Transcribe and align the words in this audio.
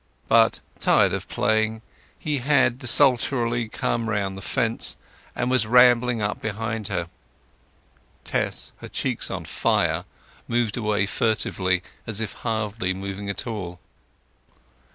But, 0.27 0.61
tired 0.79 1.13
of 1.13 1.29
playing, 1.29 1.83
he 2.17 2.39
had 2.39 2.79
desultorily 2.79 3.69
come 3.69 4.09
round 4.09 4.35
the 4.35 4.41
fence, 4.41 4.97
and 5.35 5.51
was 5.51 5.67
rambling 5.67 6.23
up 6.23 6.41
behind 6.41 6.87
her. 6.87 7.05
Tess, 8.23 8.71
her 8.77 8.87
cheeks 8.87 9.29
on 9.29 9.45
fire, 9.45 10.05
moved 10.47 10.75
away 10.75 11.05
furtively, 11.05 11.83
as 12.07 12.19
if 12.19 12.33
hardly 12.33 12.95
moving 12.95 13.29
at 13.29 13.45
all. 13.45 13.79